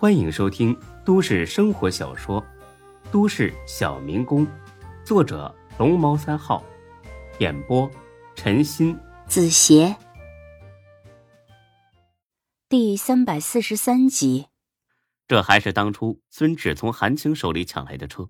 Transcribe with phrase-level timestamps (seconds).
[0.00, 0.74] 欢迎收听
[1.04, 2.40] 都市生活小说
[3.12, 4.46] 《都市小民工》，
[5.04, 6.64] 作者龙猫三号，
[7.38, 7.86] 演播
[8.34, 9.94] 陈鑫、子邪，
[12.66, 14.46] 第三百四十三集。
[15.28, 18.26] 这还是当初孙志从韩青手里抢来的车，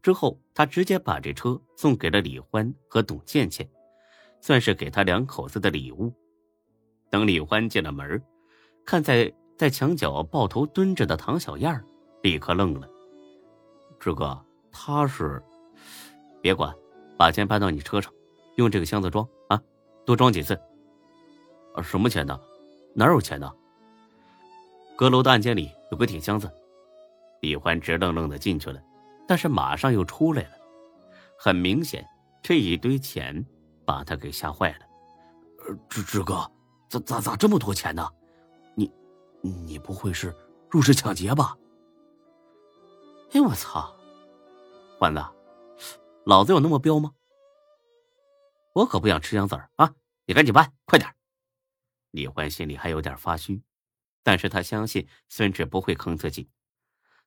[0.00, 3.68] 之后他直接把这车送给了李欢和董倩倩，
[4.40, 6.14] 算是给他两口子的礼物。
[7.10, 8.22] 等李欢进了门，
[8.86, 11.84] 看在在墙角抱头蹲着的唐小燕
[12.22, 12.88] 立刻愣了。
[14.00, 14.38] 志哥，
[14.72, 15.42] 他是？
[16.42, 16.74] 别管，
[17.16, 18.12] 把钱搬到你车上，
[18.56, 19.60] 用这个箱子装啊，
[20.04, 20.60] 多装几次。
[21.82, 22.38] 什么钱呢？
[22.94, 23.50] 哪有钱呢？
[24.96, 26.50] 阁楼的暗间里有个铁箱子。
[27.40, 28.80] 李欢直愣愣的进去了，
[29.26, 30.50] 但是马上又出来了。
[31.38, 32.06] 很明显，
[32.42, 33.44] 这一堆钱
[33.84, 34.78] 把他给吓坏了。
[35.66, 36.50] 呃志志哥。
[36.88, 38.06] 咋咋咋这么多钱呢？
[39.44, 40.34] 你不会是
[40.70, 41.56] 入室抢劫吧？
[43.32, 43.94] 哎我操！
[44.98, 45.22] 欢子，
[46.24, 47.12] 老子有那么彪吗？
[48.72, 49.94] 我可不想吃香子儿啊！
[50.24, 51.14] 你赶紧搬，快点！
[52.10, 53.62] 李欢心里还有点发虚，
[54.22, 56.48] 但是他相信孙志不会坑自己。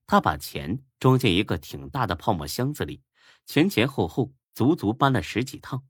[0.08, 3.04] 他把钱装进一个挺大的泡沫箱子里，
[3.45, 5.86] 前前后后足足搬了十几趟。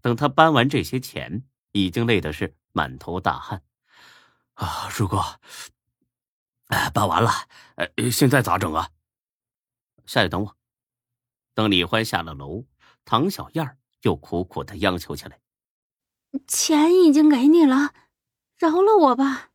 [0.00, 2.56] 等他搬完这些钱，已经累的是。
[2.72, 3.64] 满头大汗，
[4.58, 5.22] 啊，叔哥，
[6.66, 7.30] 哎，办完了，
[7.76, 8.90] 呃，现在咋整啊？
[10.04, 10.56] 下去等我。
[11.54, 12.64] 等李欢下了楼，
[13.04, 15.40] 唐小燕又苦苦的央求起来
[16.48, 17.94] ：“钱已经给你了，
[18.56, 19.50] 饶了我吧。”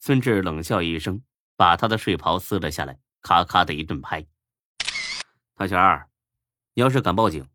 [0.00, 1.22] 孙志冷笑一声，
[1.54, 4.26] 把他的睡袍撕了下来，咔咔的一顿拍。
[5.54, 6.08] 唐小燕，
[6.72, 7.46] 你要是敢报警，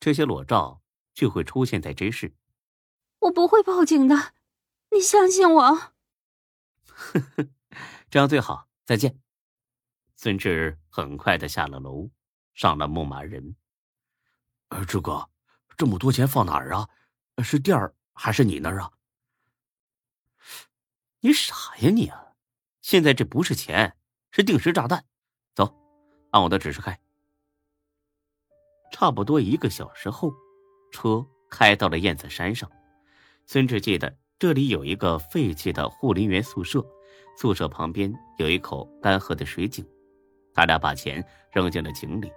[0.00, 0.82] 这些裸照
[1.14, 2.34] 就会出现在这市。
[3.20, 4.32] 我不会报警的，
[4.90, 5.92] 你相信我。
[6.94, 7.48] 呵呵，
[8.10, 8.68] 这样最好。
[8.84, 9.20] 再见。
[10.16, 12.10] 孙志很快的下了楼，
[12.54, 13.54] 上了牧马人。
[14.68, 15.30] 呃，志哥，
[15.76, 16.88] 这么多钱放哪儿啊？
[17.42, 18.90] 是店儿还是你那儿啊？
[21.20, 22.34] 你傻呀你啊！
[22.80, 23.96] 现在这不是钱，
[24.30, 25.04] 是定时炸弹。
[25.54, 25.72] 走，
[26.32, 26.98] 按我的指示开。
[28.90, 30.32] 差不多一个小时后，
[30.90, 32.70] 车开到了燕子山上。
[33.46, 36.80] 孙志记得这里有一个废弃的护林员宿舍，
[37.36, 39.84] 宿舍旁边有一口干涸的水井。
[40.54, 42.30] 他俩把钱扔进了井里，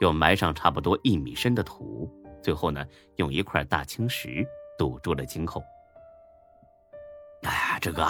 [0.00, 2.10] 又埋上差不多一米深的土，
[2.42, 2.84] 最后呢，
[3.18, 4.44] 用一块大青石
[4.76, 5.62] 堵住了井口。
[7.44, 8.04] 哎，这个，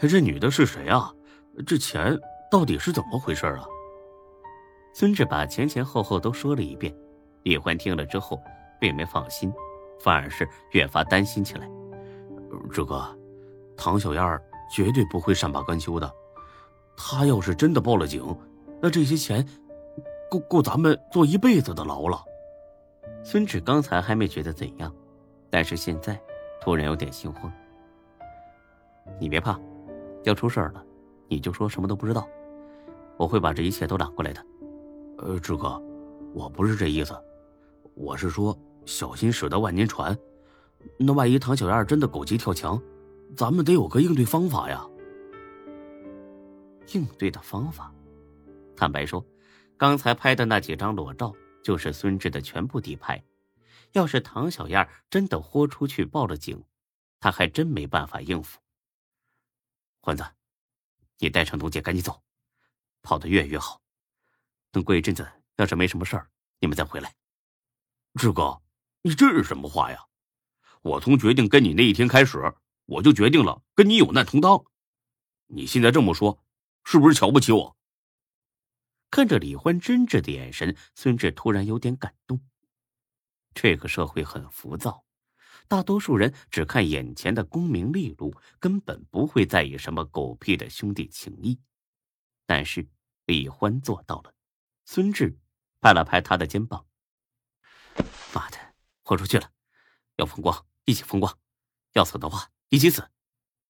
[0.00, 1.12] 这女的是谁啊？
[1.66, 2.18] 这钱
[2.50, 3.66] 到底是怎么回事啊？
[4.94, 6.94] 孙志把前前后后都说了一遍。
[7.42, 8.42] 李欢听了之后，
[8.80, 9.52] 并没放心。
[10.00, 11.68] 反而是越发担心起来。
[12.70, 13.04] 志哥，
[13.76, 14.40] 唐小燕
[14.74, 16.12] 绝对不会善罢甘休的。
[16.96, 18.24] 她要是真的报了警，
[18.80, 19.46] 那这些钱
[20.30, 22.22] 够够咱们坐一辈子的牢了。
[23.24, 24.92] 孙志刚才还没觉得怎样，
[25.50, 26.20] 但是现在
[26.60, 27.52] 突然有点心慌。
[29.18, 29.58] 你别怕，
[30.24, 30.84] 要出事了，
[31.28, 32.26] 你就说什么都不知道，
[33.16, 34.44] 我会把这一切都揽过来的。
[35.18, 35.80] 呃，志哥，
[36.34, 37.14] 我不是这意思，
[37.94, 38.56] 我是说。
[38.84, 40.12] 小心驶得万年船，
[40.98, 42.80] 那万一唐小燕真的狗急跳墙，
[43.36, 44.86] 咱们得有个应对方法呀。
[46.94, 47.92] 应对的方法，
[48.76, 49.24] 坦白说，
[49.76, 53.22] 刚才拍的那几张裸照就是孙志的全部底牌。
[53.92, 56.64] 要是唐小燕真的豁出去报了警，
[57.20, 58.58] 他还真没办法应付。
[60.00, 60.24] 欢子，
[61.18, 62.22] 你带上董姐赶紧走，
[63.02, 63.80] 跑得越远越好。
[64.70, 65.26] 等过一阵子，
[65.56, 66.28] 要是没什么事儿，
[66.60, 67.14] 你们再回来。
[68.14, 68.60] 志哥。
[69.04, 69.98] 你这是什么话呀？
[70.82, 72.38] 我从决定跟你那一天开始，
[72.86, 74.64] 我就决定了跟你有难同当。
[75.46, 76.44] 你现在这么说，
[76.84, 77.76] 是不是瞧不起我？
[79.10, 82.40] 看着李欢真挚的眼神，孙志突然有点感动。
[83.54, 85.04] 这个社会很浮躁，
[85.68, 91.60] 大多数人只看眼前的功名利禄，根本不会在意什么狗屁的兄弟情谊。
[92.46, 92.88] 但是
[93.26, 94.34] 李欢做到了。
[94.84, 95.38] 孙志
[95.80, 96.86] 拍了拍他的肩膀
[98.34, 98.58] ：“妈的！”
[99.04, 99.50] 豁出去了，
[100.16, 101.38] 要风光一起风光，
[101.92, 103.08] 要死的话一起死，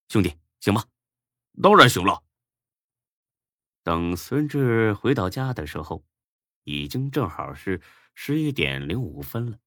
[0.09, 0.85] 兄弟行吗？
[1.63, 2.23] 当然行了。
[3.83, 6.05] 等孙志回到家的时候，
[6.65, 7.81] 已经正好是
[8.15, 9.59] 十一点零五分了。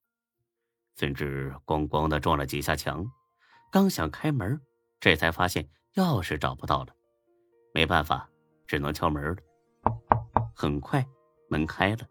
[0.95, 3.05] 孙志咣咣的撞了几下墙，
[3.71, 4.59] 刚想开门，
[4.99, 6.95] 这才发现钥匙找不到了，
[7.73, 8.29] 没办法，
[8.65, 9.37] 只能敲门了。
[10.55, 11.05] 很快
[11.49, 12.07] 门开了，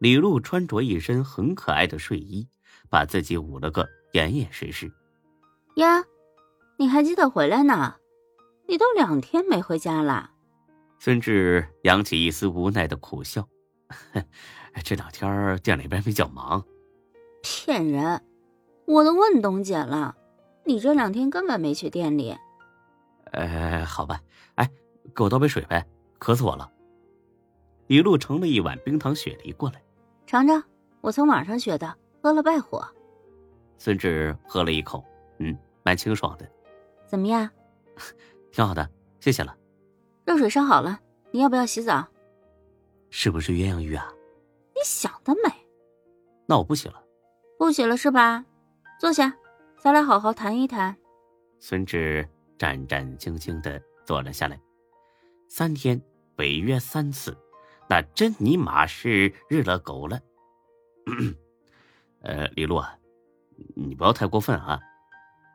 [0.00, 2.48] 李璐穿着一身很可爱的睡衣。
[2.88, 4.90] 把自己捂了个严严实实。
[5.74, 6.02] 呀，
[6.78, 7.96] 你还记得回来呢？
[8.66, 10.30] 你都两天没回家了。
[10.98, 13.46] 孙志扬起一丝无奈的苦笑
[14.82, 16.64] ：“这两天店里边比较忙。”
[17.44, 18.22] 骗人！
[18.86, 20.16] 我都问董姐了，
[20.64, 22.34] 你这两天根本没去店里。
[23.32, 24.18] 呃，好吧，
[24.54, 24.70] 哎，
[25.14, 25.86] 给我倒杯水呗，
[26.18, 26.72] 渴死我了。
[27.88, 29.82] 李璐盛了一碗冰糖雪梨过来，
[30.26, 30.64] 尝尝，
[31.02, 32.88] 我从网上学的，喝了败火。
[33.78, 35.04] 孙志喝了一口，
[35.38, 36.48] 嗯，蛮清爽的。
[37.06, 37.48] 怎么样？
[38.52, 38.88] 挺好的，
[39.20, 39.56] 谢谢了。
[40.24, 40.98] 热水烧好了，
[41.30, 42.06] 你要不要洗澡？
[43.10, 44.12] 是不是鸳鸯浴啊？
[44.74, 45.52] 你想得美。
[46.46, 47.02] 那我不洗了。
[47.58, 48.44] 不洗了是吧？
[48.98, 49.34] 坐下，
[49.78, 50.96] 咱俩好好谈一谈。
[51.58, 52.28] 孙志
[52.58, 54.60] 战战兢兢的坐了下来。
[55.48, 56.00] 三天
[56.36, 57.36] 违约三次，
[57.88, 60.20] 那真尼玛是日了狗了。
[62.20, 62.98] 呃，李璐啊，
[63.74, 64.80] 你不要太过分啊！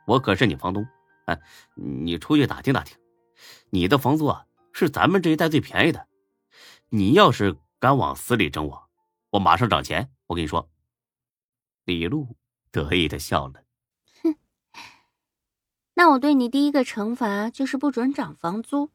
[0.07, 0.87] 我可是你房东，
[1.25, 1.39] 哎，
[1.75, 2.97] 你出去打听打听，
[3.69, 6.07] 你的房租啊是咱们这一带最便宜的。
[6.89, 8.89] 你要是敢往死里整我，
[9.29, 10.11] 我马上涨钱。
[10.27, 10.69] 我跟你说。
[11.83, 12.37] 李璐
[12.71, 13.63] 得意的笑了，
[14.21, 14.35] 哼，
[15.95, 18.91] 那我对你第一个惩罚就是不准涨房租。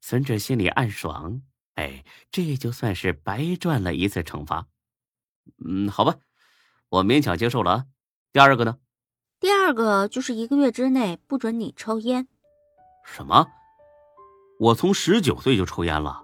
[0.00, 1.42] 孙志心里暗爽，
[1.74, 4.66] 哎，这就算是白赚了一次惩罚。
[5.64, 6.18] 嗯，好吧，
[6.90, 7.86] 我勉强接受了啊。
[8.32, 8.76] 第二个呢？
[9.40, 12.28] 第二个就是一个月之内不准你抽烟。
[13.04, 13.46] 什么？
[14.60, 16.22] 我从十九岁就抽烟了？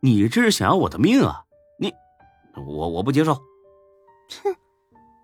[0.00, 1.44] 你这是想要我的命啊？
[1.78, 1.92] 你，
[2.56, 3.34] 我我不接受。
[3.34, 4.54] 哼。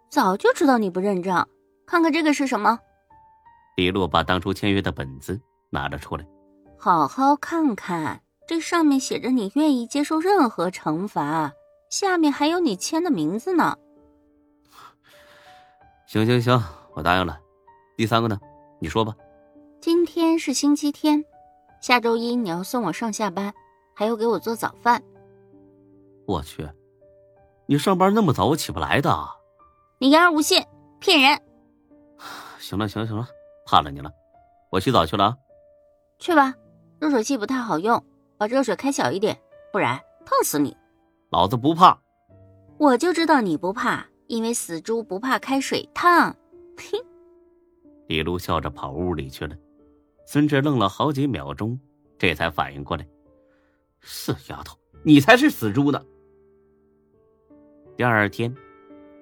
[0.08, 1.48] 早就知道你不认账，
[1.86, 2.78] 看看这个是什么？
[3.76, 5.40] 李洛把当初签约的本子
[5.70, 6.26] 拿了出来，
[6.78, 11.52] 好好看看，这上面写着你愿意接受任何惩罚，
[11.90, 13.76] 下面还有你签的名字呢。
[16.12, 16.62] 行行行，
[16.92, 17.40] 我答应了。
[17.96, 18.38] 第三个呢？
[18.78, 19.16] 你说吧。
[19.80, 21.24] 今天是星期天，
[21.80, 23.50] 下周一你要送我上下班，
[23.94, 25.02] 还要给我做早饭。
[26.26, 26.68] 我去，
[27.64, 29.26] 你上班那么早，我起不来的。
[30.00, 30.62] 你言而无信，
[31.00, 31.40] 骗人！
[32.60, 33.26] 行了行了行了，
[33.64, 34.12] 怕了你了，
[34.70, 35.36] 我洗澡去了啊。
[36.18, 36.52] 去吧，
[37.00, 38.04] 热水器不太好用，
[38.36, 39.40] 把热水开小一点，
[39.72, 40.76] 不然烫死你。
[41.30, 41.98] 老子不怕，
[42.76, 46.34] 我就知道你不怕，因为死猪不怕开水烫。
[46.78, 46.98] 嘿，
[48.08, 49.54] 李璐笑着跑屋里去了。
[50.24, 51.78] 孙志愣了好几秒钟，
[52.16, 53.06] 这才反应过来，
[54.00, 56.02] 死丫头，你才是死猪呢。
[57.94, 58.54] 第二天。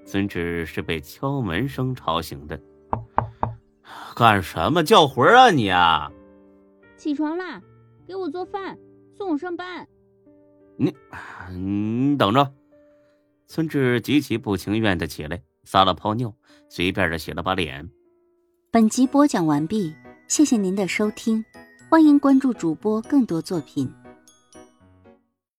[0.05, 2.61] 孙志是被敲门声吵醒的。
[4.15, 6.11] 干什么叫魂啊你啊！
[6.97, 7.61] 起床啦，
[8.07, 8.79] 给我做饭，
[9.17, 9.87] 送我上班。
[10.77, 10.95] 你，
[11.51, 12.53] 你等着。
[13.53, 16.33] 孙志极其不情愿的起来，撒了泡尿，
[16.69, 17.91] 随便的洗了把脸。
[18.71, 19.93] 本集播讲完毕，
[20.29, 21.45] 谢谢您的收听，
[21.89, 23.93] 欢迎关注主播更多作品。